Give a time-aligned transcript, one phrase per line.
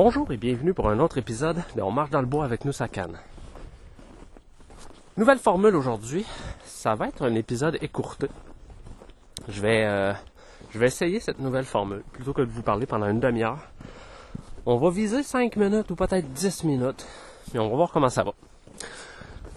[0.00, 2.70] Bonjour et bienvenue pour un autre épisode de On marche dans le bois avec nous
[2.70, 3.18] sa canne.
[5.16, 6.24] Nouvelle formule aujourd'hui,
[6.64, 8.28] ça va être un épisode écourté.
[9.48, 10.12] Je vais, euh,
[10.70, 13.58] je vais essayer cette nouvelle formule plutôt que de vous parler pendant une demi-heure.
[14.66, 17.04] On va viser 5 minutes ou peut-être 10 minutes,
[17.52, 18.34] mais on va voir comment ça va.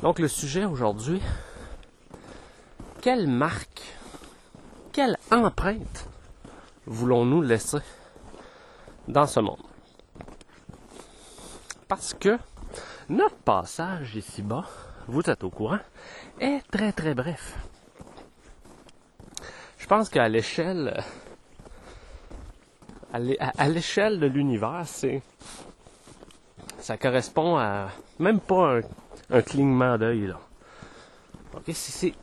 [0.01, 1.21] Donc le sujet aujourd'hui,
[2.99, 3.83] quelle marque,
[4.91, 6.09] quelle empreinte
[6.87, 7.77] voulons-nous laisser
[9.07, 9.70] dans ce monde?
[11.91, 12.39] Parce que
[13.09, 14.63] notre passage ici-bas,
[15.09, 15.79] vous êtes au courant,
[16.39, 17.57] est très très bref.
[19.77, 21.03] Je pense qu'à l'échelle
[23.11, 25.21] à l'échelle de l'univers, c'est
[26.79, 28.79] ça correspond à même pas
[29.29, 30.39] un, clignement d'œil là.
[31.73, 32.13] C'est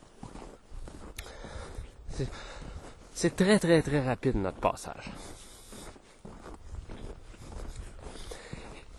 [3.13, 5.11] c'est très très très rapide notre passage.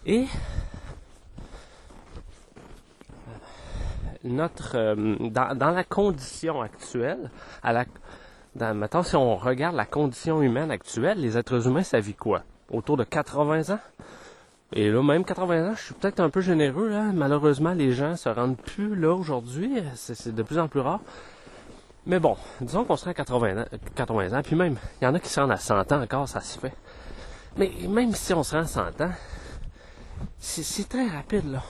[0.07, 0.27] Et
[4.25, 7.31] notre euh, dans, dans, la condition actuelle,
[7.63, 7.85] à la,
[9.05, 12.43] si on regarde la condition humaine actuelle, les êtres humains, ça vit quoi?
[12.71, 13.79] Autour de 80 ans?
[14.73, 16.93] Et là, même 80 ans, je suis peut-être un peu généreux.
[17.13, 19.83] Malheureusement, les gens se rendent plus là aujourd'hui.
[19.97, 21.01] C'est de plus en plus rare.
[22.07, 25.15] Mais bon, disons qu'on serait à 80 ans, 80 ans, puis même, il y en
[25.15, 26.73] a qui se rendent à 100 ans encore, ça se fait.
[27.57, 29.11] Mais même si on se rend à 100 ans,
[30.39, 31.63] c'est très rapide, là.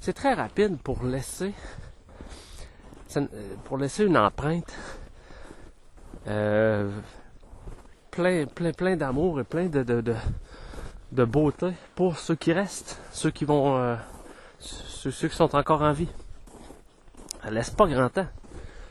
[0.00, 1.52] C'est très rapide pour laisser
[3.16, 3.26] euh,
[3.64, 4.72] pour laisser une empreinte
[6.26, 6.90] euh,
[8.10, 9.82] plein, plein, plein d'amour et plein de,
[11.12, 13.96] de, beauté pour ceux qui restent, ceux qui vont euh,
[14.58, 16.08] ceux, qui sont encore en vie.
[17.42, 18.26] Ça laisse pas grand temps.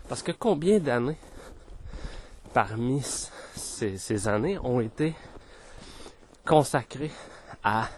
[0.09, 1.17] Parce que combien d'années
[2.53, 3.01] parmi
[3.55, 5.13] ces années ont été
[6.45, 7.11] consacrées
[7.63, 7.89] à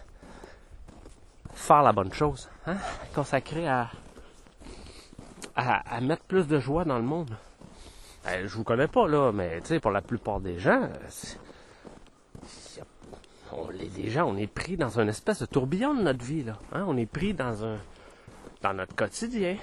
[1.68, 2.78] faire la bonne chose, hein?
[3.14, 3.90] consacré à,
[5.54, 7.36] à, mettre plus de joie dans le monde.
[8.24, 10.88] Ben, je vous connais pas là, mais tu sais, pour la plupart des gens,
[13.52, 16.56] on, les, gens, on est pris dans une espèce de tourbillon de notre vie là.
[16.72, 16.84] Hein?
[16.88, 17.76] On est pris dans un
[18.62, 19.58] dans notre quotidien.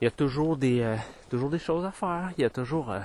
[0.00, 0.96] Il y a toujours des euh,
[1.30, 2.30] toujours des choses à faire.
[2.38, 3.00] Il y a toujours euh,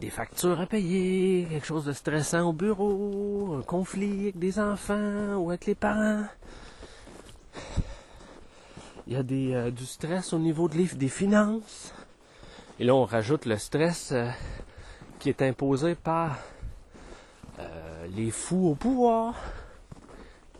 [0.00, 5.36] des factures à payer, quelque chose de stressant au bureau, un conflit avec des enfants
[5.36, 6.24] ou avec les parents.
[9.06, 11.92] Il y a des, euh, du stress au niveau de des finances.
[12.80, 14.28] Et là, on rajoute le stress euh,
[15.18, 16.38] qui est imposé par
[17.58, 19.34] euh, les fous au pouvoir,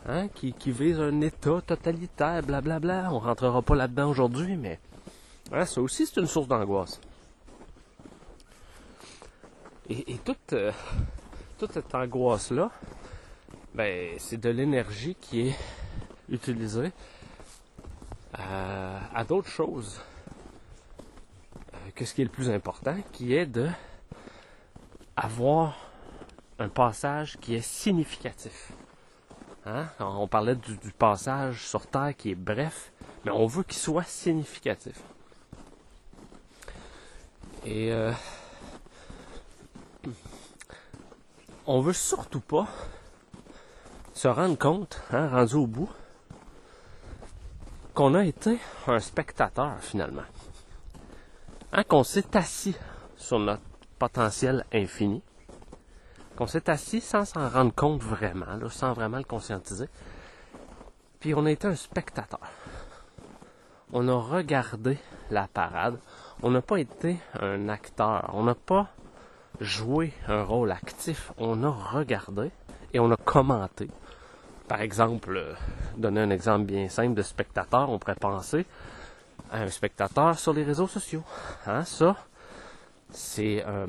[0.06, 2.78] hein, qui, qui visent un État totalitaire, blablabla.
[2.78, 3.12] Bla, bla.
[3.12, 4.78] On rentrera pas là-dedans aujourd'hui, mais
[5.50, 7.00] hein, ça aussi, c'est une source d'angoisse.
[9.90, 10.72] Et, toute, euh,
[11.58, 12.70] toute cette angoisse-là,
[13.74, 15.54] ben, c'est de l'énergie qui est
[16.30, 16.90] utilisée
[18.38, 20.00] euh, à, d'autres choses
[21.74, 23.68] euh, que ce qui est le plus important, qui est de
[25.16, 25.76] avoir
[26.58, 28.72] un passage qui est significatif.
[29.66, 29.86] Hein?
[30.00, 32.90] On parlait du, du, passage sur Terre qui est bref,
[33.24, 34.98] mais on veut qu'il soit significatif.
[37.64, 38.12] Et euh,
[41.66, 42.66] on veut surtout pas
[44.12, 45.90] se rendre compte, hein, rendu au bout,
[47.94, 50.22] qu'on a été un spectateur finalement.
[51.72, 52.76] Hein, qu'on s'est assis
[53.16, 53.62] sur notre
[53.98, 55.22] potentiel infini,
[56.36, 59.88] qu'on s'est assis sans s'en rendre compte vraiment, sans vraiment le conscientiser,
[61.20, 62.40] puis on a été un spectateur.
[63.92, 64.98] On a regardé
[65.30, 65.98] la parade,
[66.42, 68.88] on n'a pas été un acteur, on n'a pas
[69.60, 72.50] jouer un rôle actif, on a regardé
[72.92, 73.88] et on a commenté.
[74.68, 75.54] Par exemple, euh,
[75.96, 78.66] donner un exemple bien simple de spectateur, on pourrait penser
[79.50, 81.22] à un spectateur sur les réseaux sociaux.
[81.66, 82.16] Hein, ça,
[83.10, 83.86] c'est, euh,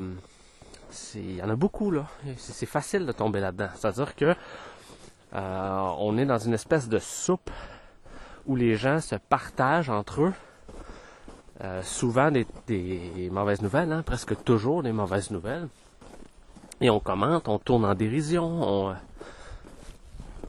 [1.14, 2.06] il y en a beaucoup là.
[2.36, 3.68] C'est facile de tomber là-dedans.
[3.74, 4.34] C'est-à-dire que
[5.34, 7.50] euh, on est dans une espèce de soupe
[8.46, 10.32] où les gens se partagent entre eux
[11.62, 12.46] euh, souvent des,
[13.30, 15.68] mauvaises nouvelles, hein, presque toujours des mauvaises nouvelles.
[16.80, 18.94] Et on commente, on tourne en dérision, on, euh,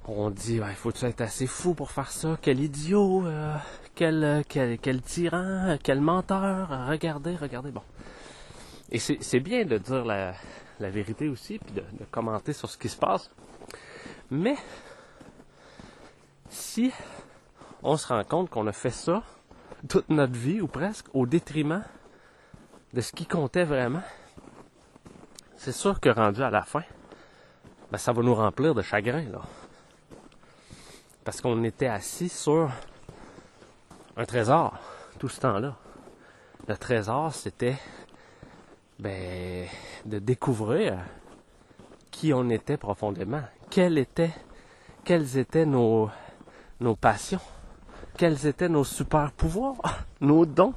[0.07, 3.55] on dit il faut être assez fou pour faire ça, quel idiot, euh,
[3.95, 7.83] quel, quel, quel, tyran, quel menteur, regardez, regardez, bon.
[8.91, 10.33] Et c'est bien de dire la,
[10.79, 13.29] vérité aussi, puis de commenter sur ce qui se passe.
[14.29, 14.55] Mais
[16.49, 16.91] si
[17.83, 19.23] on se rend compte qu'on a fait ça
[19.87, 21.83] toute notre vie, ou presque, au détriment
[22.93, 24.03] de ce qui comptait vraiment,
[25.55, 26.83] c'est sûr que rendu à la fin,
[27.91, 29.41] ben, ça va nous remplir de chagrin, là.
[31.23, 32.69] Parce qu'on était assis sur
[34.15, 34.77] un trésor
[35.19, 35.75] tout ce temps-là.
[36.67, 37.77] Le trésor, c'était
[38.99, 39.67] ben,
[40.05, 40.97] de découvrir
[42.11, 44.33] qui on était profondément, quels étaient,
[45.03, 46.09] quelles étaient nos
[46.99, 47.41] passions,
[48.17, 49.75] quels étaient nos super pouvoirs,
[50.21, 50.73] nos dons,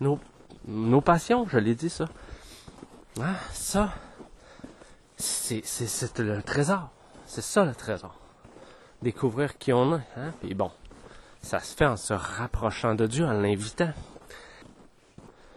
[0.00, 2.06] nos, passions, je l'ai dit ça.
[3.20, 3.90] Ah, ça,
[5.16, 6.90] c'est, c'est, c'est le trésor.
[7.26, 8.14] C'est ça le trésor.
[9.02, 10.06] Découvrir qui on est.
[10.16, 10.32] Hein?
[10.40, 10.70] Puis bon,
[11.42, 13.92] ça se fait en se rapprochant de Dieu, en l'invitant.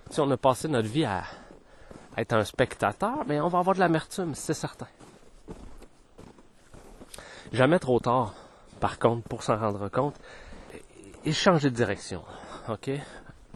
[0.10, 1.24] Si on a passé notre vie à
[2.18, 4.88] être un spectateur, mais ben, on va avoir de l'amertume, c'est certain.
[7.52, 8.34] Jamais trop tard,
[8.80, 10.16] par contre, pour s'en rendre compte,
[11.26, 12.24] et changer de direction.
[12.70, 12.92] OK?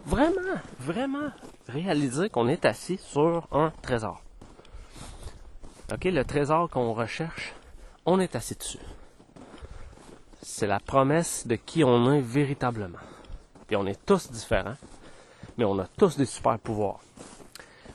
[0.06, 1.31] Vraiment, vraiment
[1.68, 4.22] réaliser qu'on est assis sur un trésor.
[5.92, 6.06] OK?
[6.06, 7.54] Le trésor qu'on recherche,
[8.06, 8.80] on est assis dessus.
[10.42, 13.00] C'est la promesse de qui on est véritablement.
[13.68, 14.75] Puis on est tous différents,
[15.58, 17.00] mais on a tous des super pouvoirs.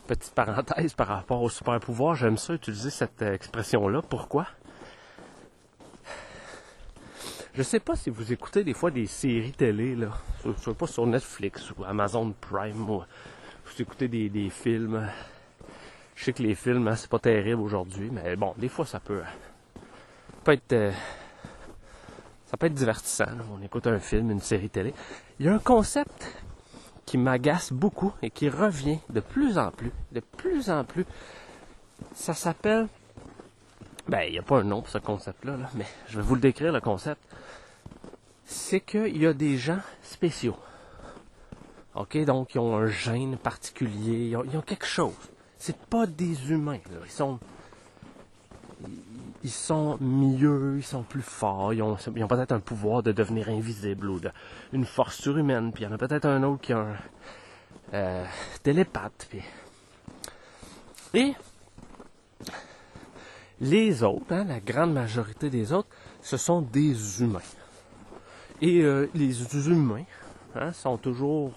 [0.07, 4.01] Petite parenthèse par rapport aux super pouvoirs, j'aime ça utiliser cette expression-là.
[4.01, 4.47] Pourquoi?
[7.59, 10.11] Je sais pas si vous écoutez des fois des séries télé, là.
[10.79, 15.11] Pas sur Netflix ou Amazon Prime ou vous écoutez des, films.
[16.15, 19.01] Je sais que les films, hein, c'est pas terrible aujourd'hui, mais bon, des fois ça
[19.01, 19.23] peut,
[20.45, 20.93] peut être euh,
[22.47, 23.27] ça peut être divertissant.
[23.53, 24.95] On écoute un film, une série télé.
[25.41, 26.33] Il y a un concept
[27.07, 31.07] qui m'agace beaucoup et qui revient de plus en plus, de plus en plus.
[32.15, 32.87] Ça s'appelle
[34.09, 36.35] ben, il n'y a pas un nom pour ce concept-là, là, mais je vais vous
[36.35, 37.21] le décrire, le concept.
[38.47, 40.57] C'est qu'il y a des gens spéciaux.
[41.95, 42.17] OK?
[42.25, 45.13] Donc, ils ont un gène particulier, ils ont, quelque chose.
[45.59, 46.99] C'est pas des humains, là.
[47.05, 47.39] Ils sont...
[49.45, 53.13] Ils sont mieux, ils sont plus forts, ils ont, ils ont peut-être un pouvoir de
[53.13, 54.31] devenir invisible ou de,
[54.73, 56.97] une force surhumaine, puis il y en a peut-être un autre qui a un
[57.95, 58.25] euh,
[58.65, 59.29] télépathe.
[61.15, 61.35] Et
[63.61, 65.89] les autres, hein, la grande majorité des autres,
[66.23, 67.41] ce sont des humains.
[68.61, 70.05] Et euh, les humains
[70.55, 71.53] hein, sont toujours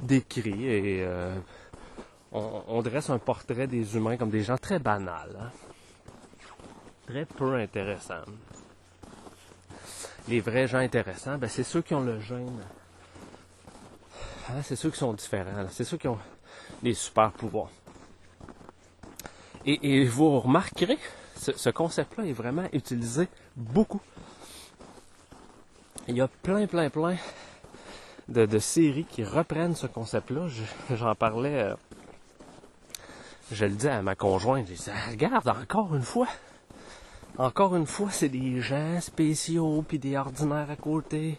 [0.00, 1.34] décrits et euh,
[2.32, 5.50] on, dresse un portrait des humains comme des gens très banals, hein.
[7.06, 8.24] très peu intéressants.
[10.28, 12.60] Les vrais gens intéressants, ben, c'est ceux qui ont le gène.
[14.62, 15.66] c'est ceux qui sont différents.
[15.70, 16.18] C'est ceux qui ont
[16.82, 17.70] des super pouvoirs.
[19.64, 20.98] Et, et vous remarquerez
[21.38, 24.00] ce, concept-là est vraiment utilisé beaucoup.
[26.08, 27.16] Il y a plein, plein, plein
[28.28, 30.48] de, séries qui reprennent ce concept-là.
[30.90, 31.74] J'en parlais, euh,
[33.52, 36.28] je le dis à ma conjointe, je disais, regarde, encore une fois,
[37.38, 41.38] encore une fois, c'est des gens spéciaux, puis des ordinaires à côté.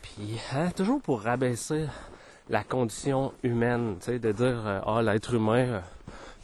[0.00, 1.86] Puis, hein, toujours pour rabaisser
[2.48, 5.80] la condition humaine, tu sais, de dire, euh, ah, l'être humain, euh,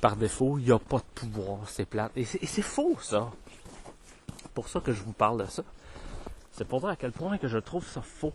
[0.02, 2.10] par défaut, il n'y a pas de pouvoir, c'est plate.
[2.16, 3.30] Et c'est faux, ça.
[4.52, 5.62] Pour ça que je vous parle de ça.
[6.50, 8.32] C'est pour dire à quel point que je trouve ça faux.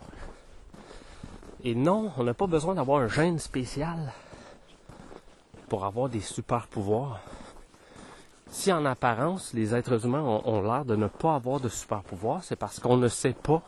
[1.65, 4.13] Et non, on n'a pas besoin d'avoir un gène spécial
[5.67, 7.19] pour avoir des super pouvoirs.
[8.49, 12.45] Si en apparence, les êtres humains ont, l'air de ne pas avoir de super pouvoirs,
[12.45, 13.61] c'est parce qu'on ne sait pas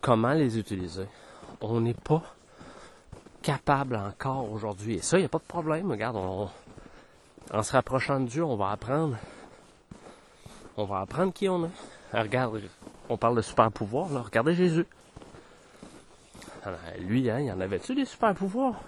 [0.00, 1.06] comment les utiliser.
[1.60, 2.22] On n'est pas
[3.42, 4.94] capable encore aujourd'hui.
[4.94, 5.90] Et ça, il n'y a pas de problème.
[5.90, 6.48] Regarde, on,
[7.52, 9.16] en se rapprochant de Dieu, on va apprendre.
[10.76, 11.70] On va apprendre qui on est.
[12.12, 12.60] regarde,
[13.08, 14.22] on parle de super pouvoir, là.
[14.22, 14.86] Regardez Jésus.
[17.00, 18.80] lui, hein, il en avait-tu des super pouvoirs?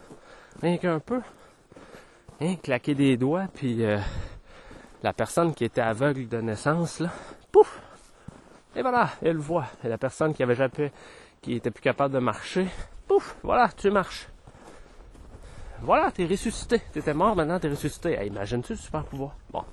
[0.63, 1.21] Rien qu'un peu.
[2.41, 3.99] Hein, claquer des doigts, puis euh,
[5.03, 7.11] la personne qui était aveugle de naissance, là,
[7.53, 7.81] pouf!
[8.77, 9.67] Et voilà, elle voit.
[9.85, 10.93] Et la personne qui avait jamais,
[11.43, 12.67] qui était plus capable de marcher,
[13.09, 14.30] pouf, voilà, tu marches.
[15.83, 16.81] Voilà, t'es ressuscité.
[16.93, 18.19] T'étais mort, maintenant t'es ressuscité.
[18.27, 19.35] Imagine-tu le super pouvoir?
[19.51, 19.65] Bon.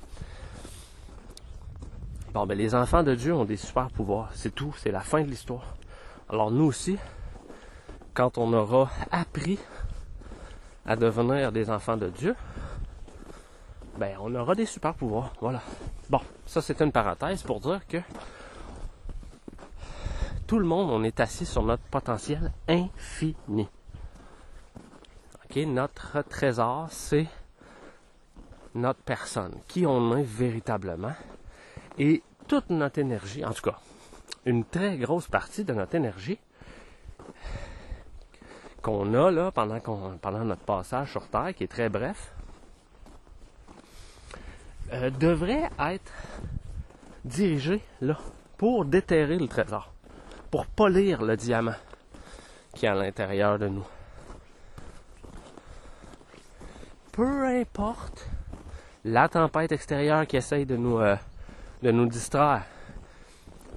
[2.33, 4.29] Bon, ben les enfants de Dieu ont des super pouvoirs.
[4.33, 4.73] C'est tout.
[4.77, 5.75] C'est la fin de l'histoire.
[6.29, 6.97] Alors nous aussi,
[8.13, 9.59] quand on aura appris
[10.85, 12.35] à devenir des enfants de Dieu,
[13.97, 15.33] ben on aura des super pouvoirs.
[15.41, 15.61] Voilà.
[16.09, 17.97] Bon, ça c'est une parenthèse pour dire que
[20.45, 23.67] tout le monde, on est assis sur notre potentiel infini
[25.65, 27.27] notre trésor, c'est
[28.75, 31.13] notre personne, qui on est véritablement.
[31.97, 33.79] Et toute notre énergie, en tout cas,
[34.45, 36.39] une très grosse partie de notre énergie
[38.81, 39.79] qu'on a là pendant,
[40.21, 42.31] pendant notre passage sur Terre, qui est très bref,
[44.93, 46.13] euh, devrait être
[47.25, 48.17] dirigé là
[48.57, 49.91] pour déterrer le trésor,
[50.49, 51.75] pour polir le diamant
[52.73, 53.85] qui est à l'intérieur de nous.
[57.17, 58.29] Peu importe
[59.03, 61.15] la tempête extérieure qui essaye de nous, euh,
[61.81, 62.61] de nous distraire,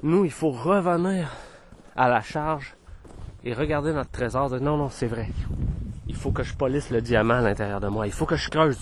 [0.02, 1.32] nous, il faut revenir
[1.96, 2.76] à la charge
[3.42, 4.50] et regarder notre trésor.
[4.60, 5.30] Non, non, c'est vrai.
[6.06, 8.06] Il faut que je polisse le diamant à l'intérieur de moi.
[8.06, 8.78] Il faut que je creuse.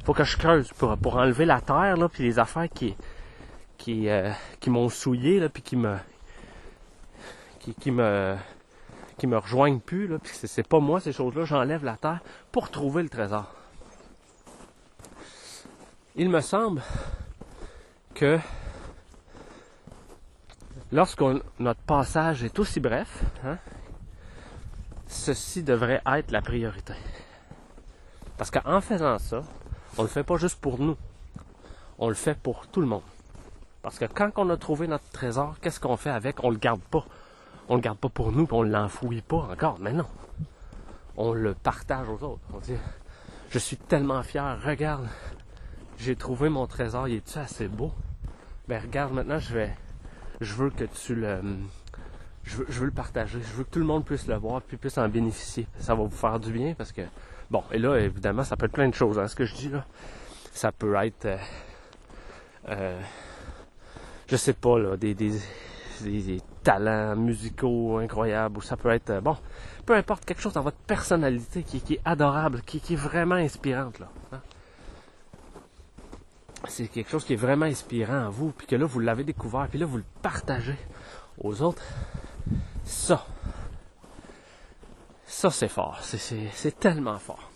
[0.00, 2.94] Il faut que je creuse pour, pour enlever la terre, là, puis les affaires qui,
[3.78, 5.96] qui, euh, qui m'ont souillé, là, puis qui me,
[7.60, 8.36] qui, qui me,
[9.16, 11.46] qui me rejoignent plus, là, puis c'est pas moi ces choses-là.
[11.46, 12.20] J'enlève la terre
[12.52, 13.55] pour trouver le trésor.
[16.18, 16.82] Il me semble
[18.14, 18.38] que
[20.90, 21.20] lorsque
[21.58, 23.58] notre passage est aussi bref, hein,
[25.06, 26.94] ceci devrait être la priorité.
[28.38, 29.42] Parce qu'en faisant ça,
[29.98, 30.96] on le fait pas juste pour nous,
[31.98, 33.02] on le fait pour tout le monde.
[33.82, 36.42] Parce que quand on a trouvé notre trésor, qu'est-ce qu'on fait avec?
[36.42, 37.04] On le garde pas.
[37.68, 39.78] On le garde pas pour nous, on l'enfouit pas encore.
[39.80, 40.06] Mais non,
[41.18, 42.40] on le partage aux autres.
[42.54, 42.76] On dit,
[43.50, 44.58] je suis tellement fier.
[44.64, 45.06] Regarde,
[45.98, 47.08] j'ai trouvé mon trésor.
[47.08, 47.92] Il est-tu assez beau?
[48.68, 49.74] Ben regarde, maintenant je vais,
[50.40, 51.40] je veux que tu le,
[52.44, 53.40] je veux, je veux, le partager.
[53.40, 55.66] Je veux que tout le monde puisse le voir puis puisse en bénéficier.
[55.78, 57.02] Ça va vous faire du bien parce que,
[57.50, 59.18] bon, et là, évidemment, ça peut être plein de choses.
[59.18, 59.84] Hein, ce que je dis là,
[60.52, 61.36] ça peut être, euh,
[62.68, 63.00] euh,
[64.26, 65.30] je sais pas, là, des, des,
[66.62, 69.36] talents musicaux incroyables, ou ça peut être, euh, bon,
[69.84, 74.00] peu importe, quelque chose dans votre personnalité qui, est adorable, qui, qui, est vraiment inspirante,
[74.00, 74.08] là.
[74.32, 74.40] Hein.
[76.68, 79.68] C'est quelque chose qui est vraiment inspirant en vous, puis que là, vous l'avez découvert,
[79.68, 80.76] puis là, vous le partagez
[81.38, 81.82] aux autres.
[82.84, 83.26] Ça,
[85.26, 87.50] ça c'est fort, c'est tellement fort.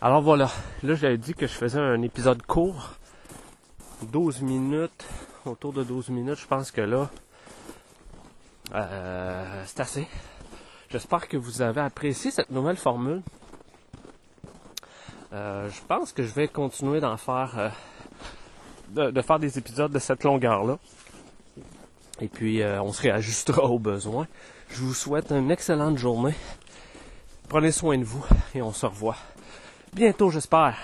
[0.00, 0.50] Alors voilà,
[0.82, 2.94] là j'avais dit que je faisais un épisode court,
[4.12, 5.04] 12 minutes,
[5.46, 7.10] autour de 12 minutes, je pense que là,
[8.74, 10.06] euh, c'est assez.
[10.90, 13.22] J'espère que vous avez apprécié cette nouvelle formule.
[15.32, 17.72] Euh, je pense que je vais continuer d'en faire,
[18.96, 20.78] euh, de, faire des épisodes de cette longueur-là.
[22.20, 24.26] Et puis, euh, on se réajustera aux besoins.
[24.70, 26.34] Je vous souhaite une excellente journée.
[27.48, 29.16] Prenez soin de vous et on se revoit
[29.92, 30.76] bientôt, j'espère.